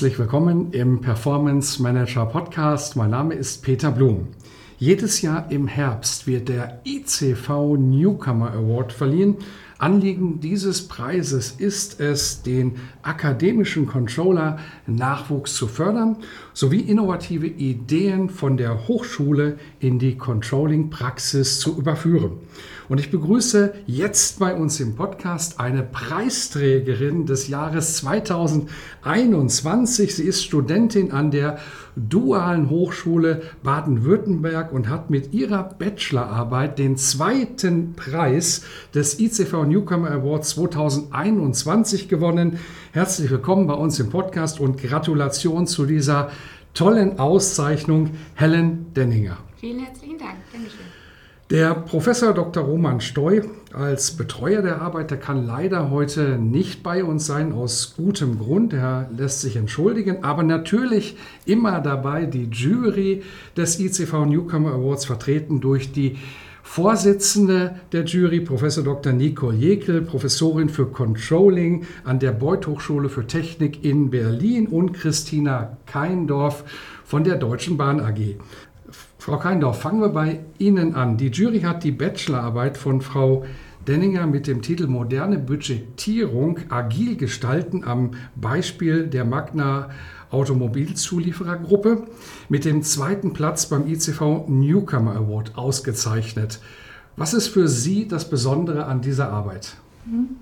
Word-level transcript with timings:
Herzlich 0.00 0.18
willkommen 0.18 0.72
im 0.72 1.02
Performance 1.02 1.82
Manager 1.82 2.24
Podcast. 2.24 2.96
Mein 2.96 3.10
Name 3.10 3.34
ist 3.34 3.62
Peter 3.62 3.90
Blum. 3.90 4.28
Jedes 4.78 5.20
Jahr 5.20 5.50
im 5.50 5.66
Herbst 5.66 6.26
wird 6.26 6.48
der 6.48 6.80
ICV 6.86 7.76
Newcomer 7.76 8.50
Award 8.52 8.94
verliehen. 8.94 9.36
Anliegen 9.80 10.40
dieses 10.40 10.88
Preises 10.88 11.54
ist 11.56 12.00
es, 12.00 12.42
den 12.42 12.76
akademischen 13.02 13.86
Controller 13.86 14.58
Nachwuchs 14.86 15.54
zu 15.54 15.68
fördern 15.68 16.18
sowie 16.52 16.80
innovative 16.80 17.46
Ideen 17.46 18.28
von 18.28 18.58
der 18.58 18.88
Hochschule 18.88 19.58
in 19.78 19.98
die 19.98 20.18
Controlling-Praxis 20.18 21.60
zu 21.60 21.78
überführen. 21.78 22.32
Und 22.90 22.98
ich 22.98 23.10
begrüße 23.10 23.72
jetzt 23.86 24.38
bei 24.40 24.54
uns 24.54 24.78
im 24.80 24.96
Podcast 24.96 25.58
eine 25.60 25.84
Preisträgerin 25.84 27.24
des 27.24 27.48
Jahres 27.48 27.96
2021. 27.98 30.14
Sie 30.14 30.24
ist 30.24 30.44
Studentin 30.44 31.12
an 31.12 31.30
der 31.30 31.58
Dualen 31.94 32.68
Hochschule 32.68 33.42
Baden-Württemberg 33.62 34.72
und 34.72 34.88
hat 34.88 35.08
mit 35.08 35.32
ihrer 35.32 35.62
Bachelorarbeit 35.62 36.80
den 36.80 36.96
zweiten 36.96 37.94
Preis 37.94 38.62
des 38.92 39.20
ICV 39.20 39.66
Newcomer 39.70 40.10
Awards 40.10 40.50
2021 40.50 42.08
gewonnen. 42.08 42.58
Herzlich 42.92 43.30
willkommen 43.30 43.66
bei 43.68 43.74
uns 43.74 44.00
im 44.00 44.10
Podcast 44.10 44.58
und 44.58 44.82
Gratulation 44.82 45.66
zu 45.66 45.86
dieser 45.86 46.30
tollen 46.74 47.18
Auszeichnung, 47.18 48.10
Helen 48.34 48.92
Denninger. 48.94 49.38
Vielen 49.56 49.78
herzlichen 49.78 50.18
Dank. 50.18 50.36
Dankeschön. 50.52 50.80
Der 51.50 51.74
Professor 51.74 52.32
Dr. 52.32 52.62
Roman 52.62 53.00
Steu 53.00 53.42
als 53.72 54.12
Betreuer 54.16 54.62
der 54.62 54.80
Arbeit, 54.80 55.10
der 55.10 55.18
kann 55.18 55.46
leider 55.46 55.90
heute 55.90 56.38
nicht 56.38 56.84
bei 56.84 57.02
uns 57.02 57.26
sein, 57.26 57.52
aus 57.52 57.94
gutem 57.96 58.38
Grund. 58.38 58.72
Er 58.72 59.08
lässt 59.16 59.40
sich 59.40 59.56
entschuldigen, 59.56 60.22
aber 60.22 60.44
natürlich 60.44 61.16
immer 61.46 61.80
dabei 61.80 62.26
die 62.26 62.48
Jury 62.50 63.22
des 63.56 63.80
ICV 63.80 64.26
Newcomer 64.26 64.74
Awards 64.74 65.06
vertreten 65.06 65.60
durch 65.60 65.90
die 65.90 66.18
Vorsitzende 66.72 67.80
der 67.90 68.04
Jury, 68.04 68.38
Professor 68.38 68.84
Dr. 68.84 69.12
Nicole 69.12 69.56
Jekel, 69.56 70.02
Professorin 70.02 70.68
für 70.68 70.86
Controlling 70.86 71.84
an 72.04 72.20
der 72.20 72.30
Beuth 72.30 72.68
Hochschule 72.68 73.08
für 73.08 73.26
Technik 73.26 73.84
in 73.84 74.08
Berlin 74.08 74.68
und 74.68 74.92
Christina 74.92 75.78
Keindorf 75.86 76.62
von 77.04 77.24
der 77.24 77.38
Deutschen 77.38 77.76
Bahn 77.76 77.98
AG. 77.98 78.36
Frau 79.18 79.36
Keindorf, 79.38 79.80
fangen 79.80 80.00
wir 80.00 80.10
bei 80.10 80.44
Ihnen 80.58 80.94
an. 80.94 81.16
Die 81.16 81.32
Jury 81.32 81.62
hat 81.62 81.82
die 81.82 81.90
Bachelorarbeit 81.90 82.78
von 82.78 83.00
Frau 83.00 83.44
Denninger 83.88 84.28
mit 84.28 84.46
dem 84.46 84.62
Titel 84.62 84.86
Moderne 84.86 85.40
Budgetierung 85.40 86.60
agil 86.68 87.16
gestalten 87.16 87.82
am 87.82 88.12
Beispiel 88.36 89.08
der 89.08 89.24
Magna 89.24 89.90
Automobilzulieferergruppe 90.30 92.06
mit 92.48 92.64
dem 92.64 92.82
zweiten 92.82 93.32
Platz 93.32 93.66
beim 93.66 93.86
ICV 93.86 94.46
Newcomer 94.48 95.16
Award 95.16 95.56
ausgezeichnet. 95.56 96.60
Was 97.16 97.34
ist 97.34 97.48
für 97.48 97.68
Sie 97.68 98.08
das 98.08 98.30
Besondere 98.30 98.86
an 98.86 99.00
dieser 99.00 99.30
Arbeit? 99.30 99.76
Mhm. 100.06 100.36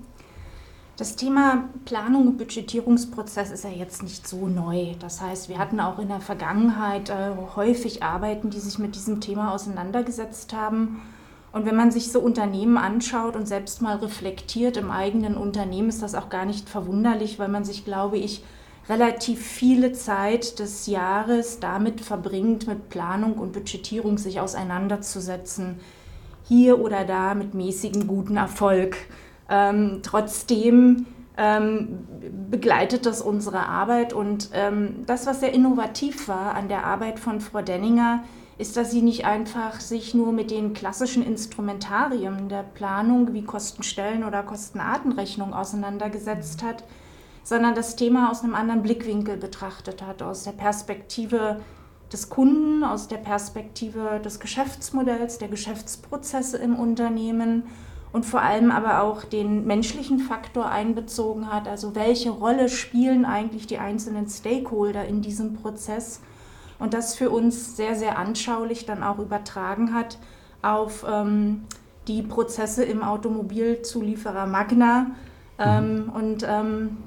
Das 0.99 1.15
Thema 1.15 1.69
Planung 1.85 2.27
und 2.27 2.37
Budgetierungsprozess 2.37 3.51
ist 3.51 3.63
ja 3.63 3.69
jetzt 3.69 4.03
nicht 4.03 4.27
so 4.27 4.47
neu. 4.47 4.95
Das 4.99 5.21
heißt, 5.21 5.47
wir 5.47 5.57
hatten 5.57 5.79
auch 5.79 5.97
in 5.97 6.09
der 6.09 6.19
Vergangenheit 6.19 7.09
äh, 7.09 7.31
häufig 7.55 8.03
Arbeiten, 8.03 8.49
die 8.49 8.59
sich 8.59 8.79
mit 8.79 8.95
diesem 8.95 9.21
Thema 9.21 9.53
auseinandergesetzt 9.53 10.51
haben. 10.51 11.01
Und 11.53 11.65
wenn 11.65 11.77
man 11.77 11.91
sich 11.91 12.11
so 12.11 12.19
Unternehmen 12.19 12.77
anschaut 12.77 13.37
und 13.37 13.47
selbst 13.47 13.81
mal 13.81 13.95
reflektiert 13.95 14.75
im 14.75 14.91
eigenen 14.91 15.37
Unternehmen, 15.37 15.87
ist 15.87 16.01
das 16.01 16.15
auch 16.15 16.27
gar 16.27 16.43
nicht 16.43 16.67
verwunderlich, 16.67 17.39
weil 17.39 17.47
man 17.47 17.63
sich, 17.63 17.85
glaube 17.85 18.17
ich, 18.17 18.43
relativ 18.89 19.45
viele 19.45 19.93
Zeit 19.93 20.59
des 20.59 20.87
Jahres 20.87 21.59
damit 21.59 22.01
verbringt, 22.01 22.67
mit 22.67 22.89
Planung 22.89 23.35
und 23.35 23.53
Budgetierung 23.53 24.17
sich 24.17 24.39
auseinanderzusetzen. 24.39 25.79
Hier 26.47 26.79
oder 26.79 27.05
da 27.05 27.35
mit 27.35 27.53
mäßigem 27.53 28.07
guten 28.07 28.37
Erfolg. 28.37 28.97
Ähm, 29.47 29.99
trotzdem 30.01 31.05
ähm, 31.37 32.07
begleitet 32.49 33.05
das 33.05 33.21
unsere 33.21 33.67
Arbeit 33.67 34.11
und 34.13 34.49
ähm, 34.53 35.03
das, 35.05 35.27
was 35.27 35.39
sehr 35.39 35.53
innovativ 35.53 36.27
war 36.27 36.55
an 36.55 36.67
der 36.67 36.85
Arbeit 36.85 37.19
von 37.19 37.39
Frau 37.39 37.61
Denninger, 37.61 38.23
ist, 38.57 38.75
dass 38.75 38.91
sie 38.91 39.01
nicht 39.01 39.25
einfach 39.25 39.79
sich 39.79 40.13
nur 40.13 40.33
mit 40.33 40.51
den 40.51 40.73
klassischen 40.73 41.25
Instrumentarien 41.25 42.49
der 42.49 42.63
Planung 42.63 43.33
wie 43.33 43.43
Kostenstellen 43.43 44.25
oder 44.25 44.43
Kostenartenrechnung 44.43 45.53
auseinandergesetzt 45.53 46.61
hat, 46.61 46.83
sondern 47.49 47.73
das 47.73 47.95
Thema 47.95 48.29
aus 48.29 48.43
einem 48.43 48.53
anderen 48.53 48.83
Blickwinkel 48.83 49.35
betrachtet 49.35 50.03
hat, 50.03 50.21
aus 50.21 50.43
der 50.43 50.51
Perspektive 50.51 51.59
des 52.13 52.29
Kunden, 52.29 52.83
aus 52.83 53.07
der 53.07 53.17
Perspektive 53.17 54.21
des 54.23 54.39
Geschäftsmodells, 54.39 55.39
der 55.39 55.47
Geschäftsprozesse 55.47 56.59
im 56.59 56.75
Unternehmen 56.75 57.63
und 58.13 58.27
vor 58.27 58.41
allem 58.41 58.69
aber 58.69 59.01
auch 59.01 59.23
den 59.23 59.65
menschlichen 59.65 60.19
Faktor 60.19 60.69
einbezogen 60.69 61.51
hat. 61.51 61.67
Also 61.67 61.95
welche 61.95 62.29
Rolle 62.29 62.69
spielen 62.69 63.25
eigentlich 63.25 63.65
die 63.65 63.79
einzelnen 63.79 64.29
Stakeholder 64.29 65.05
in 65.05 65.23
diesem 65.23 65.55
Prozess? 65.55 66.21
Und 66.77 66.93
das 66.93 67.15
für 67.15 67.31
uns 67.31 67.75
sehr, 67.75 67.95
sehr 67.95 68.19
anschaulich 68.19 68.85
dann 68.85 69.01
auch 69.01 69.17
übertragen 69.17 69.95
hat 69.95 70.19
auf 70.61 71.03
ähm, 71.09 71.65
die 72.07 72.21
Prozesse 72.21 72.83
im 72.83 73.01
Automobilzulieferer 73.01 74.45
Magna. 74.45 74.99
Mhm. 74.99 75.13
Ähm, 75.57 76.11
und 76.13 76.45
ähm, 76.47 76.97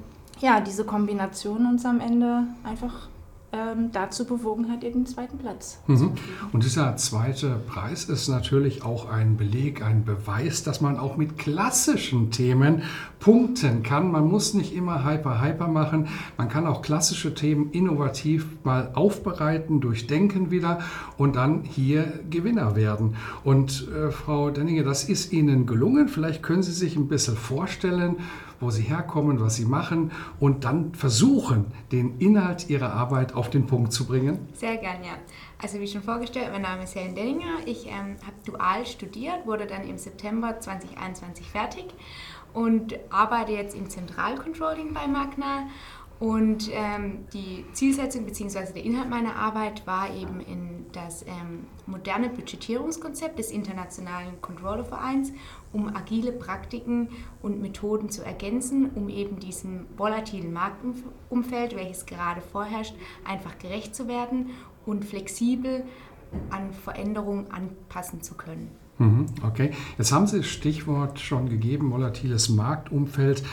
ja, 0.43 0.59
diese 0.59 0.83
Kombination 0.83 1.65
uns 1.65 1.85
am 1.85 2.01
Ende 2.01 2.43
einfach 2.65 3.07
ähm, 3.53 3.91
dazu 3.93 4.25
bewogen 4.25 4.69
hat, 4.69 4.83
den 4.83 5.05
zweiten 5.05 5.37
Platz. 5.37 5.79
Mhm. 5.87 6.11
Und 6.51 6.65
dieser 6.65 6.97
zweite 6.97 7.61
Preis 7.65 8.05
ist 8.05 8.27
natürlich 8.27 8.83
auch 8.83 9.09
ein 9.09 9.37
Beleg, 9.37 9.81
ein 9.81 10.03
Beweis, 10.03 10.63
dass 10.63 10.81
man 10.81 10.97
auch 10.97 11.15
mit 11.15 11.37
klassischen 11.37 12.29
Themen 12.31 12.81
punkten 13.19 13.83
kann. 13.83 14.11
Man 14.11 14.27
muss 14.27 14.53
nicht 14.53 14.75
immer 14.75 15.05
hyper-hyper 15.05 15.69
machen. 15.69 16.09
Man 16.35 16.49
kann 16.49 16.67
auch 16.67 16.81
klassische 16.81 17.33
Themen 17.33 17.71
innovativ 17.71 18.47
mal 18.65 18.91
aufbereiten, 18.95 19.79
durchdenken 19.79 20.51
wieder 20.51 20.79
und 21.17 21.37
dann 21.37 21.63
hier 21.63 22.19
Gewinner 22.29 22.75
werden. 22.75 23.15
Und 23.45 23.87
äh, 23.87 24.11
Frau 24.11 24.49
Denninge, 24.49 24.83
das 24.83 25.05
ist 25.05 25.31
Ihnen 25.31 25.67
gelungen. 25.67 26.09
Vielleicht 26.09 26.43
können 26.43 26.63
Sie 26.63 26.73
sich 26.73 26.97
ein 26.97 27.07
bisschen 27.07 27.37
vorstellen, 27.37 28.17
wo 28.63 28.71
sie 28.71 28.83
herkommen, 28.83 29.39
was 29.39 29.55
sie 29.55 29.65
machen 29.65 30.11
und 30.39 30.63
dann 30.63 30.93
versuchen, 30.95 31.65
den 31.91 32.17
Inhalt 32.19 32.69
ihrer 32.69 32.93
Arbeit 32.93 33.35
auf 33.35 33.49
den 33.49 33.67
Punkt 33.67 33.93
zu 33.93 34.05
bringen? 34.05 34.47
Sehr 34.53 34.77
gern, 34.77 35.03
ja. 35.03 35.13
Also 35.61 35.79
wie 35.79 35.87
schon 35.87 36.01
vorgestellt, 36.01 36.49
mein 36.51 36.61
Name 36.61 36.83
ist 36.83 36.95
Helen 36.95 37.15
Dellinger. 37.15 37.65
Ich 37.65 37.87
ähm, 37.87 38.17
habe 38.25 38.35
dual 38.45 38.85
studiert, 38.85 39.45
wurde 39.45 39.65
dann 39.67 39.87
im 39.87 39.97
September 39.97 40.59
2021 40.59 41.47
fertig 41.47 41.85
und 42.53 42.95
arbeite 43.09 43.51
jetzt 43.51 43.75
im 43.75 43.89
Zentralcontrolling 43.89 44.93
bei 44.93 45.07
Magna 45.07 45.67
und 46.23 46.69
ähm, 46.71 47.25
die 47.33 47.65
Zielsetzung 47.73 48.23
bzw. 48.23 48.71
der 48.73 48.85
Inhalt 48.85 49.09
meiner 49.09 49.35
Arbeit 49.35 49.85
war 49.85 50.09
eben 50.15 50.39
in 50.39 50.85
das 50.93 51.23
ähm, 51.23 51.65
moderne 51.85 52.29
Budgetierungskonzept 52.29 53.37
des 53.39 53.51
Internationalen 53.51 54.39
Controllervereins, 54.39 55.33
um 55.73 55.93
agile 55.93 56.31
Praktiken 56.31 57.09
und 57.41 57.61
Methoden 57.61 58.09
zu 58.09 58.23
ergänzen, 58.23 58.91
um 58.95 59.09
eben 59.09 59.41
diesem 59.41 59.85
volatilen 59.97 60.53
Marktumfeld, 60.53 61.75
welches 61.75 62.05
gerade 62.05 62.39
vorherrscht, 62.39 62.95
einfach 63.25 63.57
gerecht 63.57 63.93
zu 63.93 64.07
werden 64.07 64.51
und 64.85 65.03
flexibel 65.03 65.83
an 66.51 66.71
Veränderungen 66.71 67.51
anpassen 67.51 68.21
zu 68.21 68.35
können. 68.35 68.71
Mhm, 68.97 69.25
okay, 69.45 69.71
jetzt 69.97 70.13
haben 70.13 70.27
Sie 70.27 70.37
das 70.37 70.47
Stichwort 70.47 71.19
schon 71.19 71.49
gegeben, 71.49 71.91
volatiles 71.91 72.47
Marktumfeld. 72.47 73.43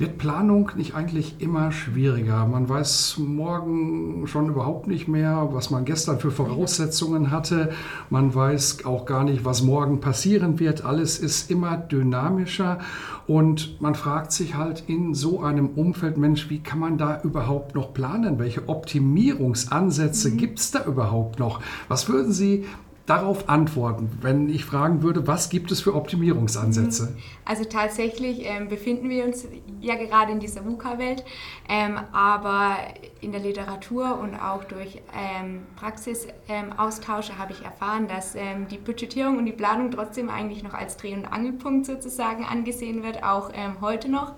Wird 0.00 0.16
Planung 0.16 0.70
nicht 0.76 0.94
eigentlich 0.94 1.42
immer 1.42 1.72
schwieriger? 1.72 2.46
Man 2.46 2.66
weiß 2.66 3.18
morgen 3.18 4.26
schon 4.26 4.48
überhaupt 4.48 4.86
nicht 4.86 5.08
mehr, 5.08 5.50
was 5.52 5.68
man 5.68 5.84
gestern 5.84 6.18
für 6.18 6.30
Voraussetzungen 6.30 7.30
hatte. 7.30 7.72
Man 8.08 8.34
weiß 8.34 8.86
auch 8.86 9.04
gar 9.04 9.24
nicht, 9.24 9.44
was 9.44 9.60
morgen 9.60 10.00
passieren 10.00 10.58
wird. 10.58 10.86
Alles 10.86 11.18
ist 11.18 11.50
immer 11.50 11.76
dynamischer 11.76 12.78
und 13.26 13.78
man 13.82 13.94
fragt 13.94 14.32
sich 14.32 14.54
halt 14.54 14.84
in 14.86 15.12
so 15.12 15.42
einem 15.42 15.66
Umfeld, 15.76 16.16
Mensch, 16.16 16.48
wie 16.48 16.60
kann 16.60 16.78
man 16.78 16.96
da 16.96 17.20
überhaupt 17.22 17.74
noch 17.74 17.92
planen? 17.92 18.38
Welche 18.38 18.70
Optimierungsansätze 18.70 20.30
mhm. 20.30 20.36
gibt 20.38 20.60
es 20.60 20.70
da 20.70 20.82
überhaupt 20.86 21.38
noch? 21.38 21.60
Was 21.88 22.08
würden 22.08 22.32
Sie 22.32 22.64
darauf 23.10 23.48
antworten, 23.48 24.08
wenn 24.20 24.48
ich 24.48 24.64
fragen 24.64 25.02
würde, 25.02 25.26
was 25.26 25.50
gibt 25.50 25.72
es 25.72 25.80
für 25.80 25.96
Optimierungsansätze? 25.96 27.10
Mhm. 27.10 27.16
Also 27.44 27.64
tatsächlich 27.64 28.44
ähm, 28.44 28.68
befinden 28.68 29.10
wir 29.10 29.24
uns 29.24 29.48
ja 29.80 29.96
gerade 29.96 30.30
in 30.30 30.38
dieser 30.38 30.64
VUCA-Welt, 30.64 31.24
ähm, 31.68 31.98
aber 32.12 32.76
in 33.20 33.32
der 33.32 33.40
Literatur 33.40 34.16
und 34.20 34.36
auch 34.36 34.62
durch 34.62 35.02
ähm, 35.12 35.62
Praxisaustausche 35.74 37.36
habe 37.36 37.52
ich 37.52 37.64
erfahren, 37.64 38.06
dass 38.06 38.36
ähm, 38.36 38.68
die 38.70 38.78
Budgetierung 38.78 39.38
und 39.38 39.46
die 39.46 39.52
Planung 39.52 39.90
trotzdem 39.90 40.30
eigentlich 40.30 40.62
noch 40.62 40.74
als 40.74 40.96
Dreh- 40.96 41.14
und 41.14 41.26
Angelpunkt 41.26 41.86
sozusagen 41.86 42.44
angesehen 42.44 43.02
wird, 43.02 43.24
auch 43.24 43.50
ähm, 43.52 43.80
heute 43.80 44.08
noch. 44.08 44.34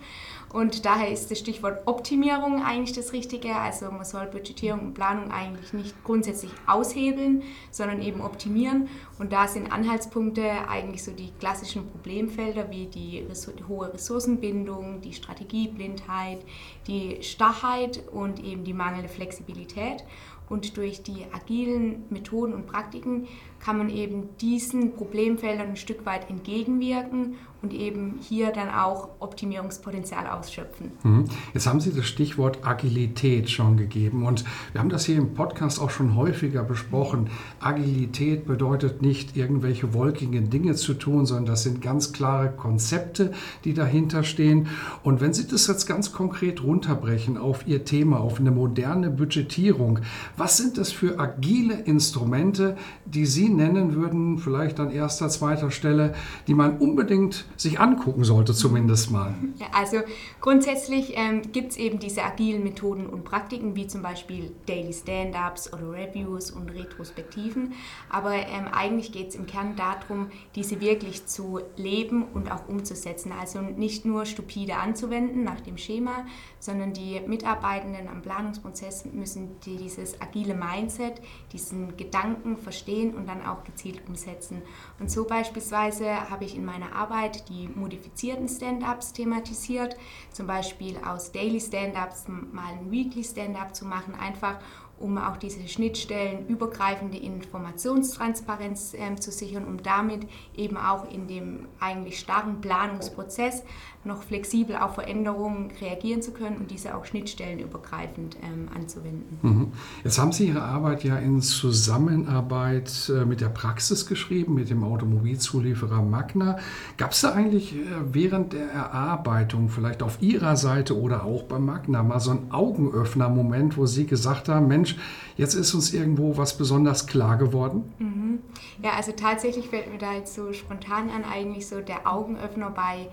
Und 0.53 0.85
daher 0.85 1.11
ist 1.11 1.31
das 1.31 1.39
Stichwort 1.39 1.87
Optimierung 1.87 2.63
eigentlich 2.63 2.93
das 2.93 3.13
Richtige. 3.13 3.55
Also 3.57 3.91
man 3.91 4.05
soll 4.05 4.27
Budgetierung 4.27 4.81
und 4.81 4.95
Planung 4.95 5.31
eigentlich 5.31 5.73
nicht 5.73 6.05
grundsätzlich 6.05 6.53
aushebeln, 6.67 7.43
sondern 7.71 8.03
eben 8.03 8.21
optimieren. 8.21 8.89
Und 9.19 9.33
da 9.33 9.49
sind 9.49 9.73
Anhaltspunkte 9.73 10.69
eigentlich 10.69 11.03
so 11.03 11.13
die 11.13 11.33
klassischen 11.41 11.89
Problemfelder 11.91 12.71
wie 12.71 12.87
die 12.87 13.27
hohe 13.67 13.93
Ressourcenbindung, 13.95 15.01
die 15.01 15.15
Strategieblindheit, 15.15 16.41
die 16.87 17.23
Starrheit 17.23 18.03
und 18.13 18.45
eben 18.45 18.65
die 18.65 18.75
mangelnde 18.75 19.09
Flexibilität. 19.09 20.05
Und 20.49 20.77
durch 20.77 21.03
die 21.03 21.25
agilen 21.33 22.05
Methoden 22.11 22.53
und 22.53 22.67
Praktiken 22.67 23.27
kann 23.65 23.79
man 23.79 23.89
eben 23.89 24.37
diesen 24.41 24.95
Problemfeldern 24.95 25.69
ein 25.71 25.77
Stück 25.77 26.05
weit 26.05 26.29
entgegenwirken 26.29 27.37
und 27.63 27.73
eben 27.73 28.19
hier 28.21 28.51
dann 28.51 28.69
auch 28.71 29.11
Optimierungspotenzial 29.21 30.27
ausschöpfen. 30.27 30.93
Mhm. 31.05 31.25
Jetzt 31.55 31.67
haben 31.67 31.81
Sie 31.81 31.93
das 31.93 32.07
Stichwort 32.07 32.67
Agilität 32.67 33.49
schon 33.51 33.77
gegeben 33.77 34.27
und 34.27 34.45
wir 34.73 34.81
haben 34.81 34.89
das 34.89 35.05
hier 35.05 35.17
im 35.17 35.35
Podcast 35.35 35.81
auch 35.81 35.91
schon 35.91 36.17
häufiger 36.17 36.65
besprochen. 36.65 37.31
Agilität 37.61 38.47
bedeutet 38.47 39.01
nicht 39.01 39.37
irgendwelche 39.37 39.95
wolkigen 39.95 40.51
Dinge 40.51 40.75
zu 40.75 40.95
tun, 40.95 41.25
sondern 41.25 41.47
das 41.47 41.63
sind 41.63 41.81
ganz 41.81 42.13
klare 42.13 42.51
Konzepte, 42.51 43.33
die 43.65 43.75
dahinter 43.75 44.25
stehen. 44.25 44.67
Und 45.05 45.21
wenn 45.21 45.33
Sie 45.33 45.47
das 45.47 45.69
jetzt 45.69 45.87
ganz 45.87 46.13
konkret 46.13 46.65
runterbrechen 46.65 47.39
auf 47.39 47.67
Ihr 47.69 47.85
Thema, 47.85 48.19
auf 48.19 48.41
eine 48.41 48.51
moderne 48.51 49.11
Budgetierung, 49.11 50.01
was 50.37 50.57
sind 50.57 50.79
das 50.79 50.91
für 50.91 51.21
agile 51.21 51.75
Instrumente, 51.75 52.77
die 53.05 53.27
Sie 53.27 53.49
nennen 53.57 53.95
würden, 53.95 54.39
vielleicht 54.39 54.81
an 54.81 54.91
erster, 54.91 55.29
zweiter 55.29 55.71
Stelle, 55.71 56.15
die 56.47 56.55
man 56.55 56.79
unbedingt 56.79 57.45
sich 57.57 57.81
angucken 57.81 58.25
sollte, 58.25 58.55
zumindest 58.55 59.11
mal? 59.11 59.35
Ja, 59.59 59.67
also 59.73 59.99
grundsätzlich 60.41 61.15
ähm, 61.17 61.43
gibt 61.53 61.73
es 61.73 61.77
eben 61.77 61.99
diese 61.99 62.23
agilen 62.23 62.65
Methoden 62.65 63.07
und 63.07 63.25
Praktiken, 63.25 63.77
wie 63.77 63.87
zum 63.87 64.03
Beispiel 64.03 64.53
Daily 64.67 64.93
Stand-ups 64.93 65.73
oder 65.73 65.93
Reviews 65.93 66.51
und 66.51 66.71
Retrospektiven. 66.71 67.73
Aber 68.11 68.35
ähm, 68.35 68.69
eigentlich 68.73 69.13
geht 69.13 69.29
es 69.29 69.35
im 69.35 69.47
Kern 69.47 69.77
darum, 69.77 70.29
diese 70.55 70.81
wirklich 70.81 71.27
zu 71.27 71.61
leben 71.77 72.25
und 72.35 72.51
auch 72.51 72.69
umzusetzen. 72.69 73.33
Also 73.39 73.61
nicht 73.61 74.05
nur 74.05 74.27
stupide 74.27 74.77
anzuwenden 74.77 75.45
nach 75.45 75.61
dem 75.61 75.79
Schema, 75.79 76.25
sondern 76.59 76.93
die 76.93 77.21
Mitarbeitenden 77.27 78.09
am 78.09 78.23
Planungsprozess 78.23 79.05
müssen 79.07 79.61
dieses 79.65 80.21
agile 80.21 80.55
Mindset, 80.55 81.21
diesen 81.53 81.97
Gedanken 81.97 82.57
verstehen 82.57 83.15
und 83.15 83.29
dann 83.29 83.42
auch 83.47 83.65
gezielt 83.65 84.03
umsetzen. 84.09 84.63
Und 84.99 85.11
so 85.11 85.25
beispielsweise 85.25 86.31
habe 86.31 86.45
ich 86.45 86.57
in 86.57 86.65
meiner 86.65 86.95
Arbeit 86.95 87.49
die 87.49 87.69
modifizierten 87.69 88.49
Stand-ups 88.49 89.13
thematisiert, 89.13 89.97
zum 90.33 90.47
Beispiel 90.47 90.97
aus 91.05 91.33
Daily 91.33 91.61
Stand-ups 91.61 92.27
mal 92.29 92.73
ein 92.73 92.91
Weekly 92.91 93.25
Stand-up 93.25 93.75
zu 93.75 93.85
machen, 93.85 94.15
einfach 94.15 94.59
um 95.03 95.19
auch 95.19 95.37
diese 95.37 95.67
Schnittstellen 95.67 96.47
übergreifende 96.47 97.19
Informationstransparenz 97.19 98.95
äh, 98.95 99.17
zu 99.17 99.33
sichern, 99.33 99.67
um 99.67 99.83
damit 99.83 100.29
eben 100.57 100.77
auch 100.77 101.11
in 101.11 101.27
dem 101.27 101.67
eigentlich 101.81 102.21
starren 102.21 102.61
Planungsprozess 102.61 103.65
noch 104.05 104.23
flexibel 104.25 104.77
auf 104.77 104.95
Veränderungen 104.95 105.71
reagieren 105.81 106.23
zu 106.23 106.33
können 106.33 106.57
und 106.57 106.71
diese 106.71 106.97
auch 106.97 107.05
schnittstellenübergreifend 107.05 108.37
ähm, 108.43 108.69
anzuwenden. 108.75 109.39
Mhm. 109.43 109.73
Jetzt 110.03 110.19
haben 110.19 110.33
Sie 110.33 110.49
Ihre 110.49 110.63
Arbeit 110.63 111.05
ja 111.05 111.17
in 111.19 111.41
Zusammenarbeit 111.41 113.13
äh, 113.15 113.25
mit 113.25 113.41
der 113.41 113.49
Praxis 113.49 114.07
geschrieben, 114.07 114.55
mit 114.55 114.71
dem 114.71 114.83
Automobilzulieferer 114.83 116.03
Magna. 116.03 116.59
Gab 116.97 117.13
es 117.13 117.21
da 117.21 117.33
eigentlich 117.33 117.77
äh, 117.77 117.79
während 118.13 118.55
der 118.55 118.71
Erarbeitung, 118.71 119.69
vielleicht 119.69 120.03
auf 120.03 120.21
Ihrer 120.21 120.57
Seite 120.57 121.01
oder 121.01 121.25
auch 121.25 121.45
bei 121.45 121.61
Magna, 121.61 122.03
mal 122.03 122.19
so 122.19 122.33
einen 122.33 122.51
Augenöffner-Moment, 122.51 123.77
wo 123.77 123.87
Sie 123.87 124.07
gesagt 124.07 124.49
haben, 124.49 124.67
Mensch, 124.67 124.97
jetzt 125.37 125.55
ist 125.55 125.75
uns 125.75 125.95
irgendwo 125.95 126.37
was 126.37 126.59
besonders 126.59 127.07
klar 127.07 127.37
geworden? 127.37 127.85
Mhm. 127.99 128.39
Ja, 128.83 128.95
also 128.97 129.13
tatsächlich 129.13 129.69
fällt 129.69 129.93
mir 129.93 129.99
da 129.99 130.13
jetzt 130.15 130.35
so 130.35 130.53
spontan 130.53 131.09
an 131.09 131.23
eigentlich 131.25 131.69
so 131.69 131.81
der 131.81 132.11
Augenöffner 132.11 132.71
bei 132.71 133.09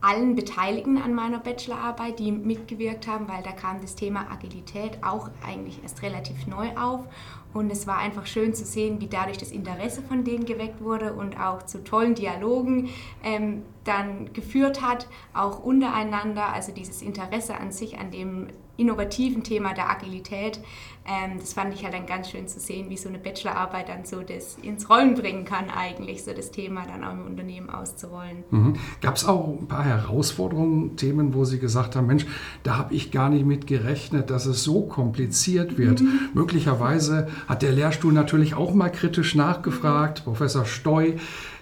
allen 0.00 0.34
Beteiligten 0.34 0.98
an 0.98 1.14
meiner 1.14 1.38
Bachelorarbeit, 1.38 2.18
die 2.18 2.30
mitgewirkt 2.30 3.06
haben, 3.06 3.28
weil 3.28 3.42
da 3.42 3.52
kam 3.52 3.80
das 3.80 3.94
Thema 3.94 4.30
Agilität 4.30 4.98
auch 5.02 5.30
eigentlich 5.46 5.82
erst 5.82 6.02
relativ 6.02 6.46
neu 6.46 6.68
auf. 6.76 7.06
Und 7.54 7.70
es 7.70 7.86
war 7.86 7.98
einfach 7.98 8.26
schön 8.26 8.52
zu 8.52 8.64
sehen, 8.64 9.00
wie 9.00 9.06
dadurch 9.06 9.38
das 9.38 9.52
Interesse 9.52 10.02
von 10.02 10.24
denen 10.24 10.44
geweckt 10.44 10.82
wurde 10.82 11.12
und 11.12 11.38
auch 11.40 11.62
zu 11.62 11.84
tollen 11.84 12.16
Dialogen 12.16 12.90
ähm, 13.22 13.62
dann 13.84 14.32
geführt 14.32 14.82
hat, 14.82 15.06
auch 15.32 15.62
untereinander. 15.62 16.52
Also 16.52 16.72
dieses 16.72 17.00
Interesse 17.00 17.56
an 17.56 17.70
sich, 17.70 17.98
an 17.98 18.10
dem 18.10 18.48
innovativen 18.76 19.44
Thema 19.44 19.72
der 19.72 19.88
Agilität. 19.88 20.60
Ähm, 21.06 21.38
das 21.38 21.52
fand 21.52 21.74
ich 21.74 21.84
halt 21.84 21.92
dann 21.92 22.06
ganz 22.06 22.30
schön 22.30 22.48
zu 22.48 22.58
sehen, 22.58 22.88
wie 22.88 22.96
so 22.96 23.10
eine 23.10 23.18
Bachelorarbeit 23.18 23.90
dann 23.90 24.06
so 24.06 24.22
das 24.22 24.56
ins 24.62 24.88
Rollen 24.88 25.14
bringen 25.14 25.44
kann, 25.44 25.68
eigentlich 25.68 26.24
so 26.24 26.32
das 26.32 26.50
Thema 26.50 26.86
dann 26.86 27.04
auch 27.04 27.12
im 27.12 27.26
Unternehmen 27.26 27.68
auszurollen. 27.68 28.44
Mhm. 28.50 28.76
Gab 29.02 29.16
es 29.16 29.26
auch 29.26 29.48
ein 29.60 29.68
paar 29.68 29.84
Herausforderungen, 29.84 30.96
Themen, 30.96 31.34
wo 31.34 31.44
Sie 31.44 31.58
gesagt 31.58 31.94
haben, 31.94 32.06
Mensch, 32.06 32.24
da 32.62 32.78
habe 32.78 32.94
ich 32.94 33.10
gar 33.10 33.28
nicht 33.28 33.44
mit 33.44 33.66
gerechnet, 33.66 34.30
dass 34.30 34.46
es 34.46 34.64
so 34.64 34.82
kompliziert 34.82 35.76
wird. 35.76 36.00
Mhm. 36.00 36.30
Möglicherweise 36.32 37.28
hat 37.48 37.60
der 37.60 37.72
Lehrstuhl 37.72 38.12
natürlich 38.12 38.54
auch 38.54 38.72
mal 38.72 38.90
kritisch 38.90 39.34
nachgefragt, 39.34 40.24
Professor 40.24 40.64
Steu 40.64 41.12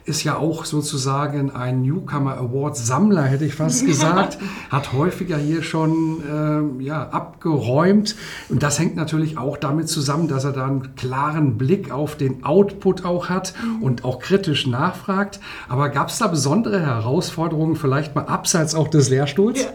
ist 0.04 0.24
ja 0.24 0.36
auch 0.36 0.64
sozusagen 0.64 1.50
ein 1.50 1.82
Newcomer 1.82 2.36
Award 2.36 2.76
Sammler, 2.76 3.22
hätte 3.22 3.44
ich 3.44 3.54
fast 3.54 3.86
gesagt, 3.86 4.38
hat 4.70 4.92
häufiger 4.92 5.36
hier 5.36 5.62
schon 5.62 6.78
äh, 6.80 6.82
ja, 6.82 7.08
abgeräumt. 7.08 8.16
Und 8.48 8.62
das 8.62 8.78
hängt 8.78 8.96
natürlich 8.96 9.38
auch 9.38 9.56
damit 9.56 9.88
zusammen, 9.88 10.28
dass 10.28 10.44
er 10.44 10.52
da 10.52 10.66
einen 10.66 10.94
klaren 10.96 11.56
Blick 11.58 11.90
auf 11.90 12.16
den 12.16 12.44
Output 12.44 13.04
auch 13.04 13.28
hat 13.28 13.54
mhm. 13.62 13.82
und 13.82 14.04
auch 14.04 14.18
kritisch 14.18 14.66
nachfragt. 14.66 15.40
Aber 15.68 15.88
gab 15.88 16.08
es 16.08 16.18
da 16.18 16.26
besondere 16.26 16.80
Herausforderungen, 16.80 17.76
vielleicht 17.76 18.14
mal 18.14 18.26
abseits 18.26 18.74
auch 18.74 18.88
des 18.88 19.08
Lehrstuhls? 19.08 19.62
Ja. 19.62 19.70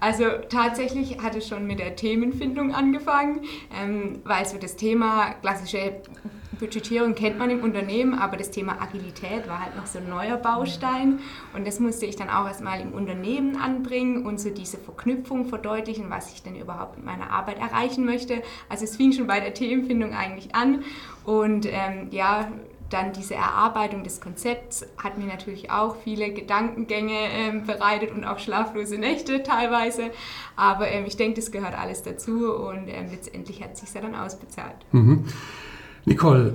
Also 0.00 0.24
tatsächlich 0.48 1.18
hat 1.20 1.36
es 1.36 1.48
schon 1.48 1.66
mit 1.66 1.78
der 1.78 1.96
Themenfindung 1.96 2.74
angefangen, 2.74 3.40
ähm, 3.82 4.20
weil 4.24 4.46
so 4.46 4.58
das 4.58 4.76
Thema 4.76 5.32
klassische 5.40 5.92
Budgetierung 6.58 7.14
kennt 7.14 7.38
man 7.38 7.50
im 7.50 7.62
Unternehmen, 7.62 8.14
aber 8.14 8.36
das 8.36 8.50
Thema 8.50 8.80
Agilität 8.80 9.48
war 9.48 9.64
halt 9.64 9.76
noch 9.76 9.86
so 9.86 9.98
ein 9.98 10.08
neuer 10.08 10.36
Baustein 10.36 11.20
und 11.54 11.66
das 11.66 11.80
musste 11.80 12.06
ich 12.06 12.16
dann 12.16 12.30
auch 12.30 12.46
erstmal 12.46 12.80
im 12.80 12.92
Unternehmen 12.92 13.56
anbringen 13.56 14.26
und 14.26 14.40
so 14.40 14.50
diese 14.50 14.78
Verknüpfung 14.78 15.46
verdeutlichen, 15.46 16.10
was 16.10 16.32
ich 16.32 16.42
denn 16.42 16.56
überhaupt 16.56 16.96
mit 16.96 17.06
meiner 17.06 17.30
Arbeit 17.30 17.58
erreichen 17.58 18.04
möchte. 18.04 18.42
Also 18.68 18.84
es 18.84 18.96
fing 18.96 19.12
schon 19.12 19.26
bei 19.26 19.40
der 19.40 19.54
Themenfindung 19.54 20.14
eigentlich 20.14 20.54
an 20.54 20.84
und 21.24 21.66
ähm, 21.66 22.08
ja, 22.10 22.48
dann 22.92 23.12
diese 23.12 23.34
Erarbeitung 23.34 24.04
des 24.04 24.20
Konzepts 24.20 24.86
hat 25.02 25.16
mir 25.16 25.26
natürlich 25.26 25.70
auch 25.70 25.96
viele 25.96 26.32
Gedankengänge 26.32 27.18
ähm, 27.32 27.64
bereitet 27.64 28.10
und 28.12 28.24
auch 28.24 28.38
schlaflose 28.38 28.98
Nächte 28.98 29.42
teilweise. 29.42 30.10
Aber 30.56 30.88
ähm, 30.88 31.04
ich 31.06 31.16
denke, 31.16 31.40
das 31.40 31.50
gehört 31.50 31.78
alles 31.78 32.02
dazu 32.02 32.54
und 32.54 32.88
ähm, 32.88 33.06
letztendlich 33.10 33.62
hat 33.62 33.76
sich 33.76 33.92
ja 33.94 34.00
dann 34.00 34.14
ausbezahlt. 34.14 34.76
Mhm. 34.92 35.24
Nicole, 36.04 36.54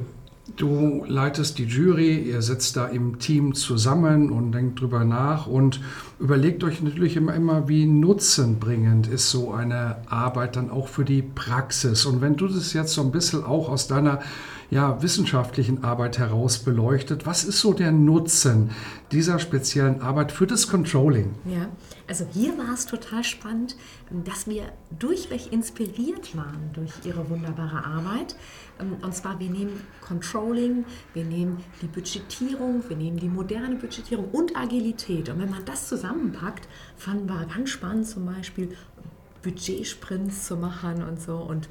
du 0.57 1.05
leitest 1.07 1.57
die 1.57 1.63
Jury, 1.63 2.17
ihr 2.17 2.41
sitzt 2.41 2.75
da 2.75 2.85
im 2.85 3.17
Team 3.17 3.53
zusammen 3.53 4.29
und 4.29 4.51
denkt 4.51 4.81
drüber 4.81 5.05
nach 5.05 5.47
und 5.47 5.79
überlegt 6.19 6.65
euch 6.65 6.81
natürlich 6.81 7.15
immer, 7.15 7.33
immer, 7.33 7.69
wie 7.69 7.85
nutzenbringend 7.85 9.07
ist 9.07 9.31
so 9.31 9.53
eine 9.53 9.97
Arbeit 10.09 10.57
dann 10.57 10.69
auch 10.69 10.89
für 10.89 11.05
die 11.05 11.21
Praxis. 11.21 12.05
Und 12.05 12.19
wenn 12.19 12.35
du 12.35 12.47
das 12.49 12.73
jetzt 12.73 12.93
so 12.93 13.01
ein 13.01 13.11
bisschen 13.11 13.45
auch 13.45 13.69
aus 13.69 13.87
deiner 13.87 14.19
ja, 14.69 15.01
wissenschaftlichen 15.01 15.83
Arbeit 15.83 16.17
heraus 16.17 16.59
beleuchtet. 16.59 17.25
Was 17.25 17.43
ist 17.43 17.59
so 17.59 17.73
der 17.73 17.91
Nutzen 17.91 18.71
dieser 19.11 19.39
speziellen 19.39 20.01
Arbeit 20.01 20.31
für 20.31 20.45
das 20.45 20.67
Controlling? 20.67 21.35
Ja, 21.45 21.69
also 22.07 22.25
hier 22.33 22.57
war 22.57 22.73
es 22.73 22.85
total 22.85 23.23
spannend, 23.23 23.75
dass 24.25 24.47
wir 24.47 24.63
durchweg 24.97 25.51
inspiriert 25.51 26.35
waren 26.35 26.71
durch 26.73 26.91
ihre 27.05 27.29
wunderbare 27.29 27.85
Arbeit. 27.85 28.35
Und 29.01 29.15
zwar, 29.15 29.39
wir 29.39 29.49
nehmen 29.49 29.81
Controlling, 30.01 30.85
wir 31.13 31.23
nehmen 31.23 31.63
die 31.81 31.87
Budgetierung, 31.87 32.83
wir 32.87 32.95
nehmen 32.97 33.17
die 33.17 33.29
moderne 33.29 33.75
Budgetierung 33.75 34.29
und 34.31 34.55
Agilität. 34.55 35.29
Und 35.29 35.39
wenn 35.39 35.49
man 35.49 35.65
das 35.65 35.87
zusammenpackt, 35.87 36.67
fanden 36.95 37.27
wir 37.27 37.45
ganz 37.45 37.69
spannend 37.69 38.07
zum 38.07 38.25
Beispiel 38.25 38.75
Budgetsprints 39.43 40.47
zu 40.47 40.55
machen 40.55 41.03
und 41.03 41.21
so 41.21 41.37
und 41.37 41.69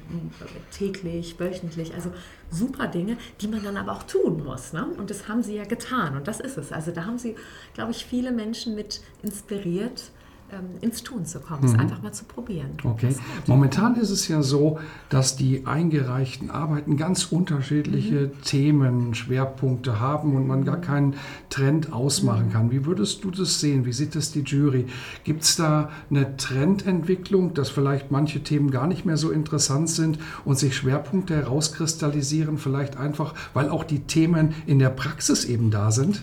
täglich, 0.71 1.39
wöchentlich, 1.39 1.93
also 1.93 2.11
super 2.49 2.87
Dinge, 2.87 3.17
die 3.41 3.47
man 3.47 3.63
dann 3.63 3.77
aber 3.77 3.93
auch 3.93 4.03
tun 4.03 4.43
muss. 4.43 4.73
Ne? 4.73 4.85
Und 4.97 5.09
das 5.09 5.27
haben 5.27 5.43
sie 5.43 5.55
ja 5.55 5.65
getan 5.65 6.15
und 6.15 6.27
das 6.27 6.39
ist 6.39 6.57
es. 6.57 6.71
Also 6.71 6.91
da 6.91 7.05
haben 7.05 7.17
sie, 7.17 7.35
glaube 7.73 7.91
ich, 7.91 8.05
viele 8.05 8.31
Menschen 8.31 8.75
mit 8.75 9.01
inspiriert, 9.23 10.11
ähm, 10.51 10.77
ins 10.81 11.03
Tun 11.03 11.25
zu 11.25 11.39
kommen, 11.39 11.61
mhm. 11.61 11.67
es 11.67 11.79
einfach 11.79 12.01
mal 12.01 12.13
zu 12.13 12.23
probieren. 12.25 12.71
Okay. 12.83 13.13
Momentan 13.47 13.95
ist 13.95 14.09
es 14.09 14.27
ja 14.27 14.41
so, 14.41 14.79
dass 15.09 15.35
die 15.35 15.65
eingereichten 15.65 16.49
Arbeiten 16.49 16.95
ganz 16.95 17.25
unterschiedliche 17.25 18.27
mhm. 18.27 18.41
Themen, 18.43 19.13
Schwerpunkte 19.13 19.99
haben 19.99 20.35
und 20.35 20.47
man 20.47 20.63
gar 20.63 20.79
keinen 20.79 21.15
Trend 21.49 21.91
ausmachen 21.91 22.47
mhm. 22.47 22.51
kann. 22.51 22.71
Wie 22.71 22.85
würdest 22.85 23.23
du 23.23 23.31
das 23.31 23.59
sehen? 23.59 23.85
Wie 23.85 23.91
sieht 23.93 24.15
das 24.15 24.31
die 24.31 24.41
Jury? 24.41 24.85
Gibt 25.23 25.43
es 25.43 25.57
da 25.57 25.89
eine 26.09 26.37
Trendentwicklung, 26.37 27.53
dass 27.53 27.69
vielleicht 27.69 28.11
manche 28.11 28.41
Themen 28.41 28.71
gar 28.71 28.87
nicht 28.87 29.05
mehr 29.05 29.17
so 29.17 29.31
interessant 29.31 29.89
sind 29.89 30.19
und 30.45 30.57
sich 30.57 30.75
Schwerpunkte 30.75 31.35
herauskristallisieren, 31.35 32.57
vielleicht 32.57 32.97
einfach, 32.97 33.33
weil 33.53 33.69
auch 33.69 33.83
die 33.83 33.99
Themen 33.99 34.53
in 34.65 34.79
der 34.79 34.89
Praxis 34.89 35.45
eben 35.45 35.71
da 35.71 35.91
sind? 35.91 36.21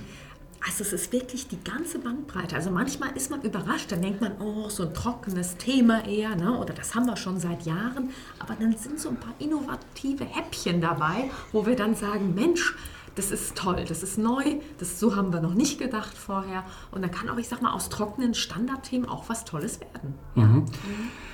Also 0.66 0.82
es 0.82 0.94
ist 0.94 1.12
wirklich 1.12 1.46
die 1.48 1.62
ganze 1.62 1.98
Bandbreite. 1.98 2.56
Also 2.56 2.70
manchmal 2.70 3.14
ist 3.16 3.30
man 3.30 3.42
überrascht, 3.42 3.92
dann 3.92 4.00
denkt 4.00 4.22
man, 4.22 4.40
oh, 4.40 4.70
so 4.70 4.84
ein 4.84 4.94
trockenes 4.94 5.58
Thema 5.58 6.06
eher, 6.06 6.34
ne? 6.36 6.58
oder 6.58 6.72
das 6.72 6.94
haben 6.94 7.06
wir 7.06 7.16
schon 7.16 7.38
seit 7.38 7.66
Jahren. 7.66 8.10
Aber 8.38 8.54
dann 8.58 8.74
sind 8.76 8.98
so 8.98 9.10
ein 9.10 9.16
paar 9.16 9.34
innovative 9.38 10.24
Häppchen 10.24 10.80
dabei, 10.80 11.30
wo 11.52 11.66
wir 11.66 11.76
dann 11.76 11.94
sagen, 11.94 12.34
Mensch, 12.34 12.74
das 13.14 13.30
ist 13.30 13.54
toll, 13.56 13.84
das 13.86 14.02
ist 14.02 14.18
neu, 14.18 14.56
das, 14.78 14.98
so 14.98 15.14
haben 15.14 15.32
wir 15.32 15.40
noch 15.40 15.54
nicht 15.54 15.78
gedacht 15.78 16.16
vorher. 16.16 16.64
Und 16.90 17.02
dann 17.02 17.10
kann 17.10 17.28
auch, 17.28 17.36
ich 17.36 17.48
sag 17.48 17.60
mal, 17.60 17.72
aus 17.72 17.90
trockenen 17.90 18.34
Standardthemen 18.34 19.08
auch 19.08 19.28
was 19.28 19.44
Tolles 19.44 19.80
werden. 19.80 20.14
Mhm. 20.34 20.64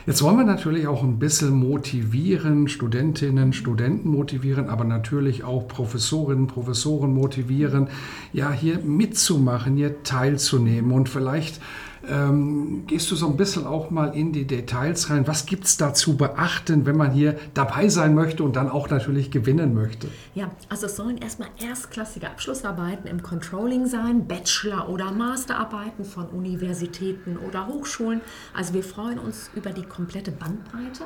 Jetzt 0.06 0.22
wollen 0.22 0.38
wir 0.38 0.44
natürlich 0.44 0.86
auch 0.86 1.02
ein 1.02 1.18
bisschen 1.18 1.50
motivieren, 1.50 2.68
Studentinnen, 2.68 3.52
Studenten 3.52 4.08
motivieren, 4.08 4.70
aber 4.70 4.84
natürlich 4.84 5.44
auch 5.44 5.68
Professorinnen, 5.68 6.46
Professoren 6.46 7.12
motivieren, 7.12 7.88
ja, 8.32 8.50
hier 8.50 8.78
mitzumachen, 8.78 9.76
hier 9.76 10.02
teilzunehmen 10.02 10.92
und 10.92 11.10
vielleicht 11.10 11.60
ähm, 12.08 12.84
gehst 12.86 13.10
du 13.10 13.16
so 13.16 13.26
ein 13.26 13.36
bisschen 13.36 13.66
auch 13.66 13.90
mal 13.90 14.16
in 14.16 14.32
die 14.32 14.46
Details 14.46 15.10
rein? 15.10 15.26
Was 15.26 15.46
gibt 15.46 15.64
es 15.64 15.76
da 15.76 15.92
zu 15.92 16.16
beachten, 16.16 16.86
wenn 16.86 16.96
man 16.96 17.12
hier 17.12 17.38
dabei 17.54 17.88
sein 17.88 18.14
möchte 18.14 18.42
und 18.42 18.56
dann 18.56 18.70
auch 18.70 18.88
natürlich 18.88 19.30
gewinnen 19.30 19.74
möchte? 19.74 20.08
Ja, 20.34 20.50
also 20.68 20.86
es 20.86 20.96
sollen 20.96 21.18
erstmal 21.18 21.48
erstklassige 21.58 22.28
Abschlussarbeiten 22.28 23.06
im 23.06 23.22
Controlling 23.22 23.86
sein, 23.86 24.26
Bachelor- 24.26 24.88
oder 24.88 25.12
Masterarbeiten 25.12 26.04
von 26.04 26.26
Universitäten 26.28 27.36
oder 27.36 27.66
Hochschulen. 27.66 28.20
Also 28.54 28.74
wir 28.74 28.82
freuen 28.82 29.18
uns 29.18 29.50
über 29.54 29.70
die 29.70 29.82
komplette 29.82 30.32
Bandbreite. 30.32 31.04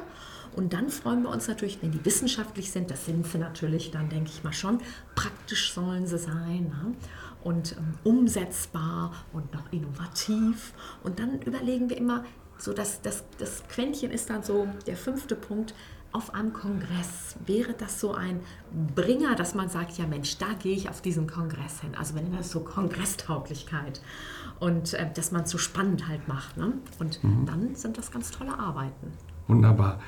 Und 0.56 0.72
dann 0.72 0.88
freuen 0.88 1.22
wir 1.22 1.30
uns 1.30 1.48
natürlich, 1.48 1.78
wenn 1.82 1.90
die 1.90 2.04
wissenschaftlich 2.04 2.70
sind, 2.70 2.90
das 2.90 3.06
sind 3.06 3.26
sie 3.26 3.38
natürlich, 3.38 3.90
dann 3.90 4.08
denke 4.08 4.30
ich 4.32 4.44
mal 4.44 4.52
schon, 4.52 4.78
praktisch 5.16 5.72
sollen 5.72 6.06
sie 6.06 6.18
sein. 6.18 6.66
Ne? 6.68 6.94
Und 7.44 7.76
ähm, 7.76 7.94
umsetzbar 8.02 9.12
und 9.32 9.52
noch 9.54 9.70
innovativ. 9.70 10.72
Und 11.04 11.18
dann 11.18 11.40
überlegen 11.42 11.88
wir 11.88 11.96
immer, 11.96 12.24
so 12.58 12.72
dass 12.72 13.02
das, 13.02 13.24
das 13.38 13.62
Quäntchen 13.68 14.10
ist 14.10 14.30
dann 14.30 14.42
so 14.42 14.66
der 14.86 14.96
fünfte 14.96 15.36
Punkt, 15.36 15.74
auf 16.14 16.32
einem 16.32 16.52
Kongress 16.52 17.34
wäre 17.44 17.74
das 17.74 17.98
so 17.98 18.14
ein 18.14 18.40
Bringer, 18.94 19.34
dass 19.34 19.56
man 19.56 19.68
sagt, 19.68 19.98
ja 19.98 20.06
Mensch, 20.06 20.38
da 20.38 20.46
gehe 20.60 20.76
ich 20.76 20.88
auf 20.88 21.00
diesen 21.00 21.26
Kongress 21.26 21.80
hin. 21.80 21.96
Also 21.98 22.14
wenn 22.14 22.32
das 22.32 22.50
so 22.50 22.60
Kongresstauglichkeit 22.60 24.00
und 24.60 24.94
äh, 24.94 25.10
dass 25.12 25.32
man 25.32 25.42
es 25.42 25.50
so 25.50 25.58
spannend 25.58 26.06
halt 26.08 26.28
macht. 26.28 26.56
Ne? 26.56 26.74
Und 27.00 27.22
mhm. 27.24 27.46
dann 27.46 27.74
sind 27.74 27.98
das 27.98 28.12
ganz 28.12 28.30
tolle 28.30 28.56
Arbeiten. 28.56 29.12
Wunderbar. 29.48 29.98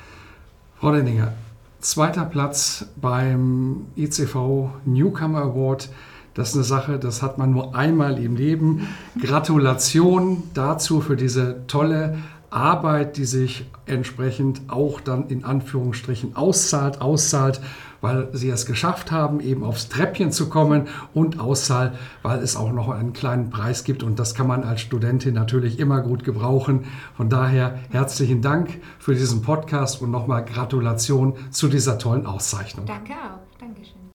Frau 0.77 0.93
Denninger, 0.93 1.33
zweiter 1.81 2.25
Platz 2.25 2.87
beim 2.97 3.87
ICV 3.97 4.71
Newcomer 4.85 5.43
Award 5.43 5.91
das 6.37 6.51
ist 6.51 6.55
eine 6.55 6.65
Sache, 6.65 6.99
das 6.99 7.23
hat 7.23 7.39
man 7.39 7.51
nur 7.51 7.75
einmal 7.75 8.23
im 8.23 8.37
Leben. 8.37 8.87
Gratulation 9.21 10.43
dazu 10.53 11.01
für 11.01 11.17
diese 11.17 11.67
tolle 11.67 12.19
Arbeit, 12.51 13.17
die 13.17 13.25
sich 13.25 13.67
entsprechend 13.87 14.61
auch 14.69 15.01
dann 15.01 15.29
in 15.29 15.45
Anführungsstrichen 15.45 16.37
auszahlt, 16.37 17.01
auszahlt, 17.01 17.61
weil 18.03 18.29
sie 18.33 18.51
es 18.51 18.67
geschafft 18.67 19.11
haben, 19.11 19.41
eben 19.41 19.65
aufs 19.65 19.89
Treppchen 19.89 20.31
zu 20.31 20.49
kommen 20.51 20.89
und 21.15 21.41
auszahlt, 21.41 21.95
weil 22.23 22.41
es 22.41 22.55
auch 22.55 22.73
noch 22.73 22.91
einen 22.91 23.15
kleinen 23.15 23.49
Preis 23.49 23.85
gibt 23.85 24.03
und 24.03 24.19
das 24.19 24.35
kann 24.35 24.47
man 24.47 24.63
als 24.63 24.83
Studentin 24.83 25.35
natürlich 25.35 25.79
immer 25.79 26.03
gut 26.03 26.23
gebrauchen. 26.23 26.85
Von 27.17 27.31
daher 27.31 27.79
herzlichen 27.91 28.43
Dank 28.43 28.81
für 28.99 29.15
diesen 29.15 29.41
Podcast 29.41 30.03
und 30.03 30.11
nochmal 30.11 30.45
Gratulation 30.45 31.35
zu 31.51 31.69
dieser 31.69 31.99
tollen 31.99 32.27
Auszeichnung. 32.27 32.85
Danke 32.85 33.13
auch. 33.13 33.41
Dankeschön. 33.59 34.06